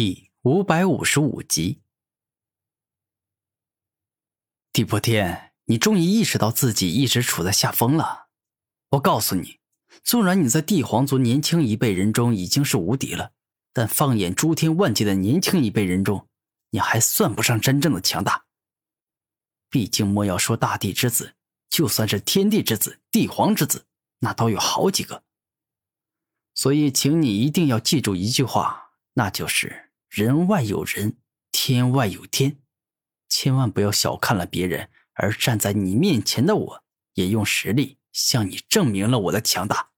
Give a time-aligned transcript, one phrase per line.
[0.00, 1.82] 第五百五十五集，
[4.72, 8.28] 地破天，你终于意识到自己一直处在下风了。
[8.90, 9.58] 我告诉你，
[10.04, 13.32] 纵然你在帝皇族年轻一辈人中已经是无敌了，
[13.72, 16.28] 但放眼诸天万界的年轻一辈人中，
[16.70, 18.44] 你还算不上真正的强大。
[19.68, 21.34] 毕竟莫要说大帝之子，
[21.68, 23.86] 就算是天地之子、帝皇之子，
[24.20, 25.24] 那都有好几个。
[26.54, 28.84] 所以，请你一定要记住一句话。
[29.14, 31.18] 那就是人外有人，
[31.52, 32.60] 天外有天，
[33.28, 39.90] 千万不要小看了别人，而站在你面前的我，也用实力向你证明了我的强大。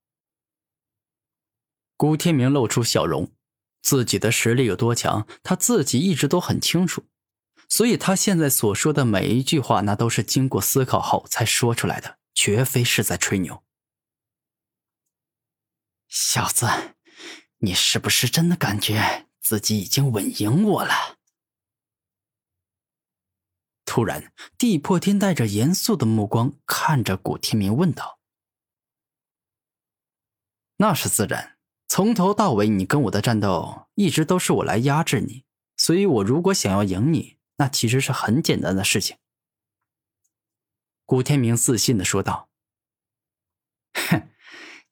[1.97, 3.33] 古天明露出笑容，
[3.83, 7.05] 自己的实力有多强，他自己一直都很清楚，
[7.69, 13.63] 所以他现在所说的每一句话，那都是经过思考后才说出来的，绝非是在吹牛。
[16.09, 16.67] 小子。
[17.63, 21.19] 你是不是真的感觉自己已经稳赢我了？
[23.85, 28.21] 突然，地破天带着严肃的目光看着古天明，问道
[30.79, 35.45] ：“那是自然，从头到尾，你跟我的战斗一直都是我来压制你，
[35.77, 39.19] 所以我如果想要赢你，那其实是很简单的事情。”
[41.05, 42.49] 古天明自信的说道
[43.95, 44.29] ：“哼，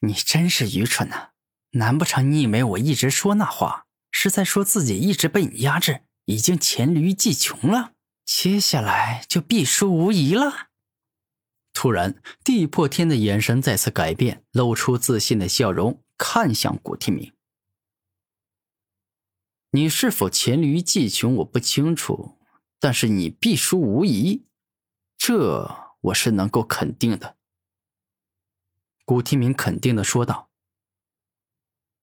[0.00, 1.30] 你真是愚蠢呐！”
[1.78, 7.92] 难不成你以为我一直说那话是在说自己一直被你压制，已经黔驴技穷了，
[8.24, 10.68] 接下来就必输无疑了？
[11.72, 17.32] 突然，地破天的眼神再次改变，露出自信的笑容，看向古天明
[19.70, 21.36] ：“你是否黔驴技穷？
[21.36, 22.38] 我不清楚，
[22.80, 24.44] 但是你必输无疑，
[25.16, 27.36] 这我是能够肯定的。”
[29.06, 30.50] 古天明肯定的说道。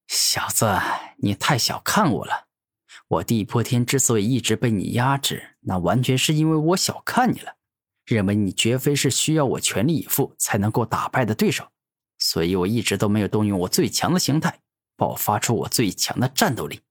[0.07, 0.65] 小子，
[1.17, 2.47] 你太小看我了。
[3.07, 7.55] 我地破天之所以一直被你压制，那完全是因为我小看你了，
[8.05, 11.67] 认为你绝非是需要我全力以赴才能够打败的对手，
[12.17, 14.59] 所以我一直都没有动用我最强的形态，
[14.95, 16.81] 爆发出我最强的战斗力。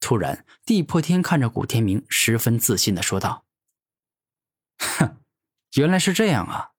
[0.00, 3.44] 突然，地破天看着古天明，十分自信的说道
[4.78, 5.18] ：“哼，
[5.74, 6.70] 原来是这样啊。”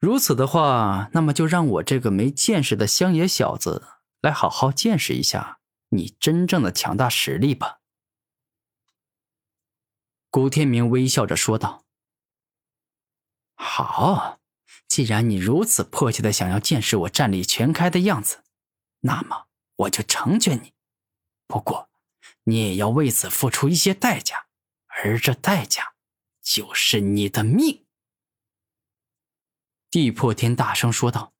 [0.00, 3.82] 如此的话，那么就让我这个没见识的乡野小子
[4.20, 5.60] 来好好见识一下
[5.90, 7.80] 你真正的强大实力吧。”
[10.30, 11.84] 古天明微笑着说道。
[13.56, 14.40] “好，
[14.86, 18.44] 既然你如此迫切的想要见识我战力全开的样子，
[19.00, 20.74] 那么我就成全你。
[21.46, 21.88] 不过，
[22.44, 24.48] 你也要为此付出一些代价，
[24.88, 25.94] 而这代价
[26.42, 27.86] 就是你的命。”
[29.88, 31.32] 地破天大声说道：“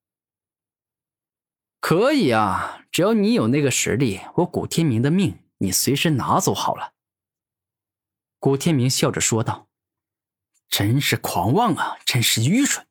[1.88, 6.94] 可以啊，只要你有那个实力，我古天明的命你随时拿走好了。”
[8.40, 9.68] 古天明笑着说道
[10.68, 12.88] ：“真是狂妄啊，真是愚蠢，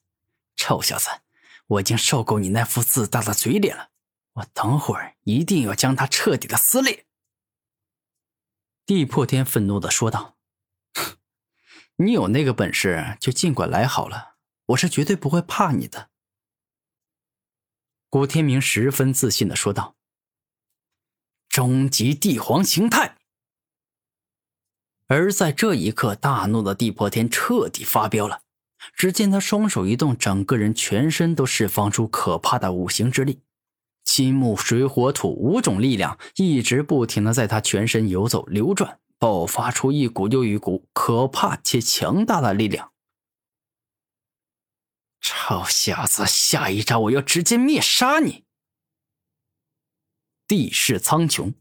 [0.55, 1.09] 臭小子！
[1.67, 3.89] 我已经受够你那副自大的嘴脸了，
[4.35, 7.05] 我等会儿一定要将他彻底的撕裂。”
[8.87, 10.37] 地破天愤怒的说道
[11.97, 14.35] ：“你有那个本事就尽管来好了。”
[14.67, 16.11] 我是绝对不会怕你的，
[18.09, 19.95] 古天明十分自信的说道。
[21.49, 23.17] 终极帝皇形态。
[25.07, 28.41] 而在这一刻，大怒的地破天彻底发飙了。
[28.93, 33.41] 只见他双手一动，整个人全身都释放出可怕的五行之力，
[34.03, 42.91] 金木水火土五种力量一直不停的在他全身游走流转，爆发出一股又一股可怕且强大的力量。
[45.27, 48.43] 臭小子，下一招我要直接灭杀你！
[50.45, 51.55] 地势苍穹。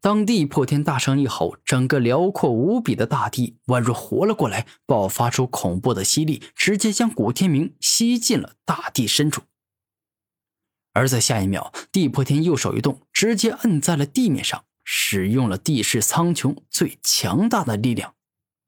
[0.00, 9.42] 当地破天大声一吼，整个辽阔无比的大地宛若活了过来，爆发出恐怖的吸力，直接将古天明吸进了大地深处。
[10.92, 18.14] 而在下一秒，地破天右手一动，直接摁在了地面上，使用了地势苍穹最强大的力量。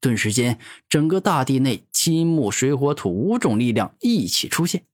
[0.00, 0.58] 顿时间，
[0.88, 4.86] 整个大地内金木水火土五种力量一起出现。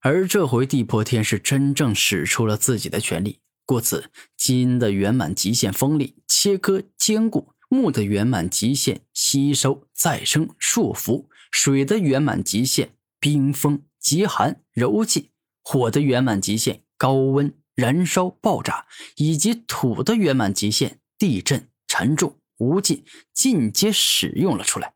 [0.00, 3.38] 而这回地破天是真正使出了自己的全力。
[3.64, 15.28] 故此，金的圆满极限锋利、切割坚固；木的圆满极限吸收再生束缚；水的圆满极限冰封极寒柔寂；
[15.62, 22.36] 火的圆满极限高温燃烧爆炸；以及土的圆满极限地震沉重。
[22.58, 24.92] 无尽尽皆使用了出来。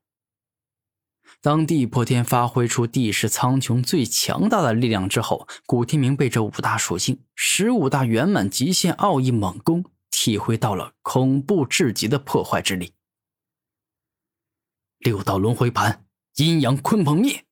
[1.44, 12.94] 当地破天发挥出地势苍穹最强大的力量之后，古天明被这五大属性、十五大圆满极限奥义猛攻体会到了恐怖至极的破坏之力。
[15.00, 16.06] 六道轮回盘，
[16.36, 17.44] 阴阳鲲鹏灭。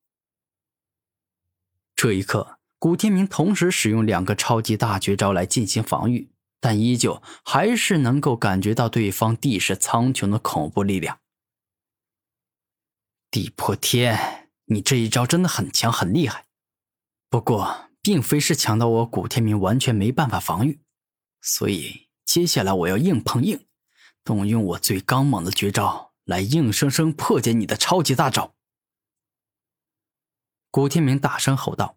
[1.94, 6.31] 这一刻，古天明同时使用两个超级大绝招来进行防御，
[6.61, 11.19] 但依旧还是能够感觉到对方地势苍穹的恐怖力量。
[13.32, 16.44] 地破天，你这一招真的很强很厉害，
[17.31, 20.82] 不过并非是强到我古天明完全没办法防御，
[21.40, 23.67] 所以接下来我要硬碰硬，
[24.23, 28.55] 动用我最刚猛的绝招来硬生生破解你的超级大招。
[30.70, 31.96] 古天明大声吼道：“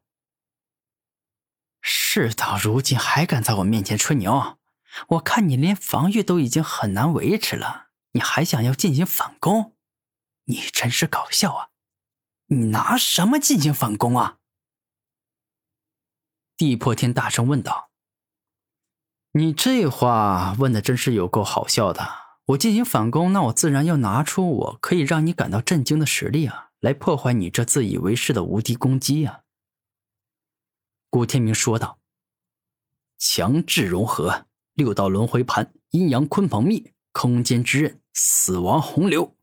[1.83, 4.57] 事到如今还敢在我面前吹牛？
[5.09, 9.73] 我看你连防御都已经很难维持了，你还想要进行反攻？”
[10.45, 11.69] 你真是搞笑啊！
[12.47, 14.37] 你拿什么进行反攻啊？
[16.57, 17.89] 地破天大声问道
[19.33, 22.07] ：“你这话问的真是有够好笑的！
[22.45, 29.41] 我进行反攻，那我自然要拿出我可以让你感到震惊的实力啊，来破坏你这自以为是的无敌攻击啊！”
[31.09, 31.99] 古天明说道
[33.17, 39.34] ：“强制融合，六道轮回盘，阴阳鲲鹏灭，空间之刃，死亡洪流。”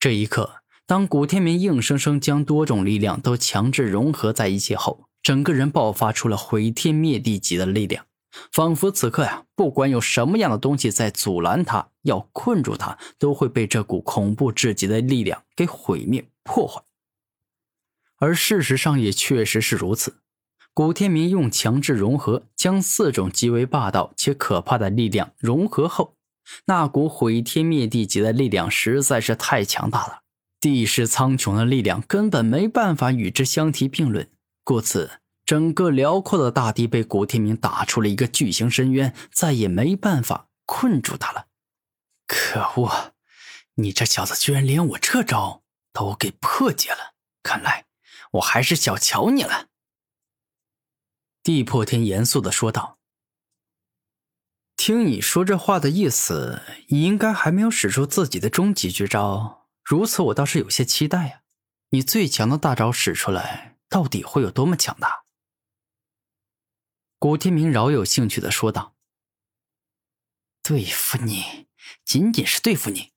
[0.00, 8.06] 这一刻，当古天明硬生生将多种力量都强制融合在一起后，整个人爆发出了毁天灭地级的力量，
[8.50, 16.80] 仿佛此刻呀，不管有什么样的东西在阻拦他，要困住他，都会被这股恐怖至极的力量给毁灭破坏。
[18.16, 20.22] 而事实上也确实是如此，
[20.72, 26.16] 古天明用强制融合将四种极为霸道且可怕的力量融合后。
[26.66, 30.22] 那股毁天灭地级的力量实在是太强大了，
[30.60, 34.30] 地势苍穹的力量根本没办法与之相提并论。
[34.64, 41.46] 故此，整个辽阔的大地被古天明打出了一个巨型深渊，再也没办法困住他了。
[42.26, 43.14] 可恶，
[43.74, 45.62] 你这小子居然连我这招
[45.92, 47.14] 都给破解了！
[47.42, 47.86] 看来
[48.32, 49.66] 我还是小瞧你了。”
[51.42, 52.99] 地破天严肃的说道。
[54.80, 59.68] 听你说这话的意思，你应该还没有使出自己的终极绝招。
[59.84, 61.42] 如此，我倒是有些期待呀。
[61.90, 65.24] 你最强的大招使出来，到底会有多么强大？
[67.18, 68.94] 古天明饶有兴趣的说道
[70.64, 71.66] ：“对付你，
[72.06, 73.10] 仅仅是对付你，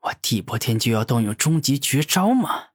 [0.00, 2.68] 我地破天就要动用终极绝招吗？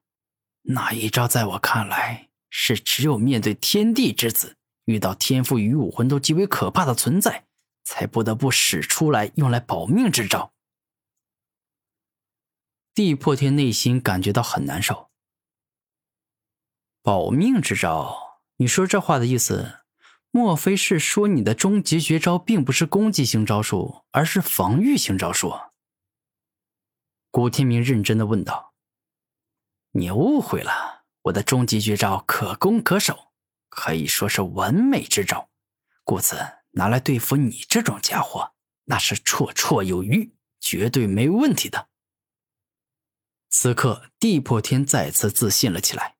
[0.62, 7.46] 那一招在我看来，是只有面对天地之子，遇到天赋与武魂都极为可怕的存在。”
[7.88, 10.52] 才不得不使出来用来保命之招。
[12.92, 15.08] 地破天内心感觉到很难受。
[17.02, 18.42] 保命之招？
[18.56, 19.78] 你说这话的意思，
[20.30, 25.54] 莫非是说你的终极绝招并不是攻击型招数，而是防御型招数？
[27.30, 28.74] 古天明认真的问道
[29.92, 33.32] ：“你误会了，我的终极绝招可攻可守，
[33.70, 35.48] 可以说是完美之招，
[36.04, 36.36] 故此。”
[36.78, 38.54] 拿来对付你这种家伙，
[38.84, 41.88] 那是绰绰有余，绝对没问题的。
[43.50, 46.17] 此刻，地破天再次自信了起来。